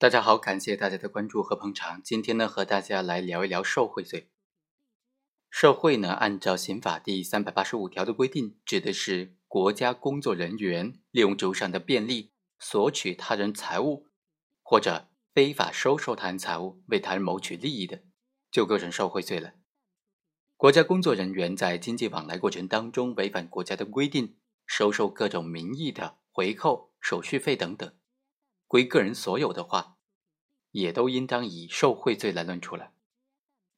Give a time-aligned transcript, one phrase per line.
[0.00, 2.00] 大家好，感谢大家的关注和捧场。
[2.04, 4.30] 今天呢，和大家来聊一聊受贿罪。
[5.50, 12.30] 受贿呢，按照刑法第三百八十五条的规定，指的是国家工作人员利用职务上的便利，
[12.60, 14.06] 索取他人财物，
[14.62, 18.02] 或者非法收受他人财物，为他人谋取利益的，
[18.52, 19.54] 就构成受贿罪了。
[20.56, 27.92] 国家工作人员在经济往来过程当中违反国家的规定，收受各种名义的回扣、手续费等等。
[28.68, 29.96] 归个人所有的话，
[30.70, 32.92] 也都应当以受贿罪来论处了。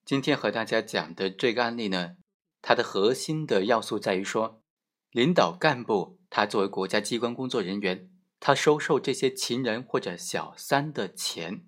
[0.04, 2.16] 今天和大家讲的这个案例呢，
[2.60, 4.62] 它的核心的要素在于说，
[5.10, 11.66] 领导干部他作为国家机关工作人员，他收受这些情人或者小三的钱，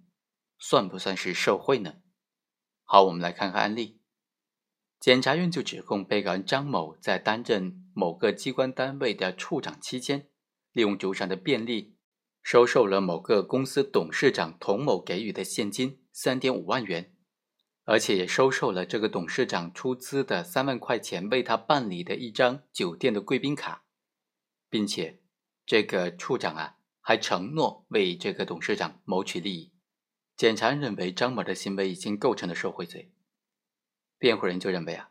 [0.59, 1.95] 算不算是受贿呢？
[2.83, 4.01] 好，我们来看看案例。
[4.99, 10.29] 检察院就指控被告人张某在担任某个机关单位的处长期间，
[10.73, 11.97] 利用职务上的便利。
[12.43, 17.15] 收受了某个公司董事长童某给予的现金三点五万元，
[17.85, 23.85] 而且也收受了这个董事长出资的三万块钱为他办理的一张酒店的贵宾卡，
[24.69, 25.23] 并且
[25.65, 29.73] 这个处长啊还承诺为这个董事长谋取利益。
[30.37, 33.13] 检察认为张某的行为已经构成了受贿罪，
[34.19, 35.11] 辩护人就认为啊，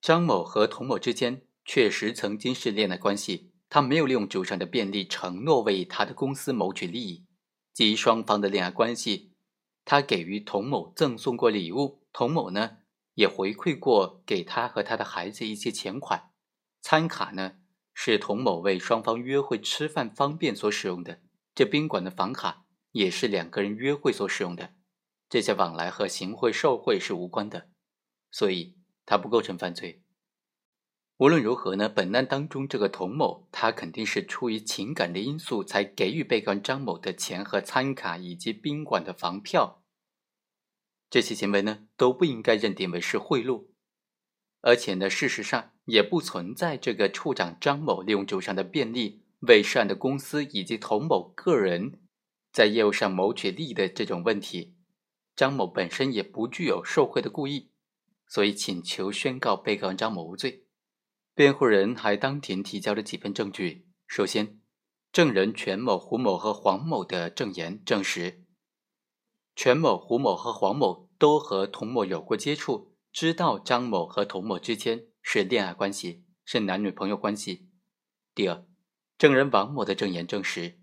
[0.00, 3.54] 张某和童某之间确实曾经是恋爱关系。
[3.68, 7.26] 他没有利用职务上的便利承诺为他的公司谋取利益，
[7.72, 9.32] 基于双方的恋爱关系，
[9.84, 12.78] 他给予童某赠送过礼物，童某呢
[13.14, 16.30] 也回馈过给他和他的孩子一些钱款。
[16.80, 17.56] 餐卡呢
[17.92, 21.20] 是童某为双方约会吃饭方便所使用的，
[21.54, 24.74] 这宾馆的房卡也是两个人约会所使用的。
[25.28, 27.68] 这些往来和行贿受贿是无关的，
[28.30, 30.04] 所以他不构成犯罪。
[31.18, 39.82] 无论如何呢，本案当中这个童某，他肯定是出于情感的因素才给予被告人张某的钱和餐卡以及宾馆的房票，
[41.08, 43.64] 这些行为呢都不应该认定为是贿赂，
[44.60, 51.98] 而且呢，事实上也不存在这个处长张某利用职务上的便利为涉案的公司以及童某个人
[52.52, 54.76] 在业务上谋取利益的这种问题，
[55.34, 57.70] 张某本身也不具有受贿的故意，
[58.26, 60.65] 所以请求宣告被告人张某无罪。
[61.36, 63.86] 辩护人还当庭提交了几份证据。
[64.06, 64.58] 首先，
[65.12, 68.42] 证人全某、胡某和黄某的证言证实，
[69.54, 77.68] 全某、胡某和黄某都和童某有过接触，知道张某和童某之间是恋爱关系，是男女朋友关系。
[78.34, 78.64] 第二，
[79.18, 80.78] 证人王某的证言证实，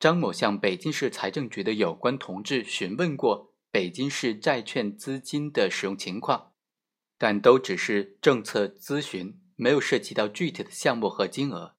[0.00, 6.54] 张某向北京市财政局的有关同志询问过北京市债券资金的使用情况，
[7.18, 9.38] 但都只是政策咨询。
[9.62, 11.76] 没有涉及到具体的项目和金额。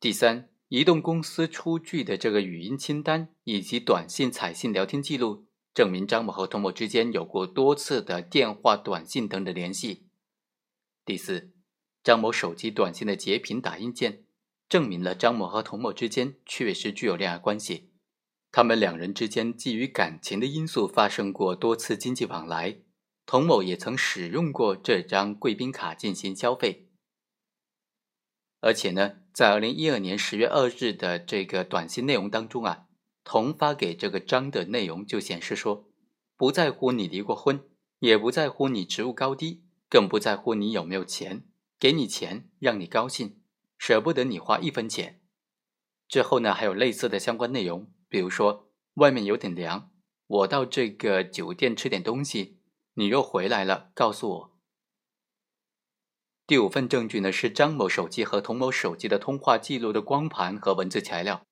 [0.00, 10.08] 第三，移动公司出具的这个语音清单以及短信、彩信聊天记录，证明张某和童某之间有过多次的电话、短信等的联系。
[11.04, 11.52] 第四，
[12.02, 14.24] 张某手机短信的截屏打印件，
[14.68, 17.92] 证明了张某和童某之间确实具有恋爱关系。
[18.50, 22.78] 他们两人之间基于感情的因素发生过多次经济往来，
[23.24, 26.83] 童某也曾使用过这张贵宾卡进行消费。
[28.64, 32.86] 而且呢，在二零一二年十月二日的这个短信内容当中啊，
[33.22, 35.90] 童发给这个张的内容就显示说，
[36.38, 37.62] 不在乎你离过婚，
[37.98, 41.44] 也不在乎你职务高低，更不在乎你有没有钱，
[41.78, 43.36] 给你钱让你高兴，
[43.76, 45.20] 舍不得你花一分钱。
[46.08, 49.90] 之后呢，还有类似的相关内容，比如说外面有点凉，
[50.26, 52.60] 我到这个酒店吃点东西，
[52.94, 54.53] 你若回来了，告诉我。
[56.46, 61.42] 第五份证据呢，是张某手机和童某手机的通话记录的光盘和文字材料，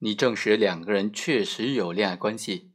[0.00, 2.72] 你证实两个人确实有恋爱关系。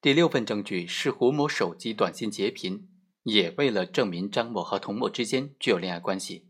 [0.00, 2.88] 第六份证据是胡某手机短信截屏，
[3.24, 6.46] 也为了证明张某和童某之间具有恋爱关系。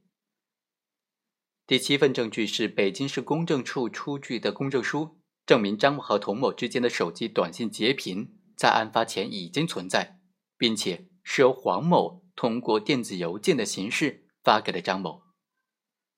[1.66, 10.18] 第七份证据是北京市公证处出具的公证书，证明张某和童某之间的手机短信截屏在案发前已经存在，
[10.58, 12.25] 并且是由黄某。
[12.36, 15.22] 通过电子邮件的形式发给了张某。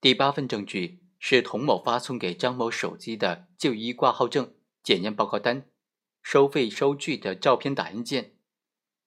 [0.01, 5.71] 第八份证据是童某发送给张某手机的就医挂号证、检验报告单、
[6.23, 8.35] 收费收据的照片打印件，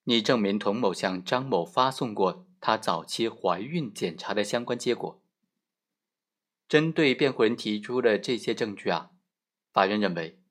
[0.06, 5.22] 拟证明童某向张某发送过她早期怀孕检查的相关结果。
[6.68, 9.12] 针对辩护人提出的这些证据啊，
[9.74, 10.42] 法院认为，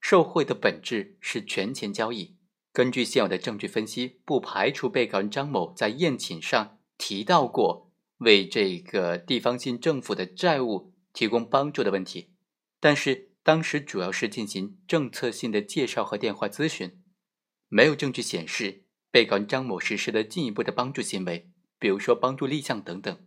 [0.00, 2.36] 受贿的本质是权钱交易。
[2.72, 12.30] 根据现有的证据分析，不排除被告人张某在宴请上提到过为这个地方性政府的债务提供帮助的问题。
[12.78, 17.02] 但是，当时主要是进行政策性的介绍和电话咨询，
[17.68, 23.26] 没有证据显示被告人张某实施了进一步的帮助行为，比如说帮助立项等等，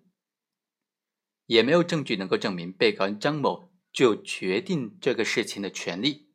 [1.47, 6.32] 也没有证据能够证明被告人张某具有决定这个事情的权利。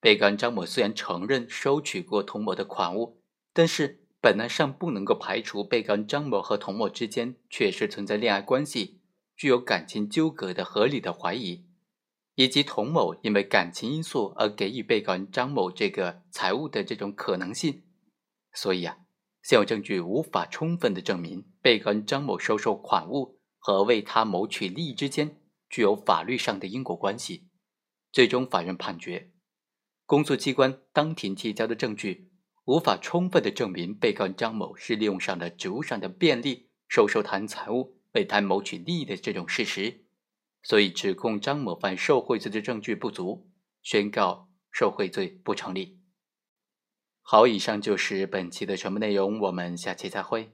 [0.00, 3.20] 被告人张某虽然承认收取过童某的款物，
[3.52, 9.00] 但是本案上不能够排除被告人张某和童某之间确实存在恋爱关系，
[9.36, 11.66] 具有感情纠葛的合理的怀疑，
[12.34, 17.82] 以及童某因为感情因素而给予被告人张某这个财物的这种可能性。
[18.54, 18.98] 所以啊，
[19.42, 27.48] 现有证据无法充分的证明被告人张某收受款物和为他谋取利益之间具有法律上的因果关系。
[28.10, 29.29] 最终，法院判决。
[30.10, 32.32] 公诉机关当庭提交的证据
[32.64, 40.06] 无法充分的证明被告人张某是利用上了职务上的便利收受他人财物为他谋取利益的这种事实，
[40.64, 43.52] 所以指控张某犯受贿罪的证据不足，
[43.82, 46.00] 宣告受贿罪不成立。
[47.22, 50.50] 好，以上就是本期的全部内容，我们下期再会。